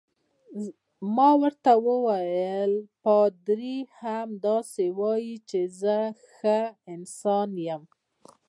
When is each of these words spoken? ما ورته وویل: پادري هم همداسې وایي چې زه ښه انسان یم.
ما 1.15 1.29
ورته 1.41 1.71
وویل: 1.87 2.73
پادري 3.03 3.77
هم 3.85 3.89
همداسې 3.99 4.85
وایي 4.99 5.35
چې 5.49 5.59
زه 5.81 5.97
ښه 6.35 6.59
انسان 6.93 7.49
یم. 7.67 7.83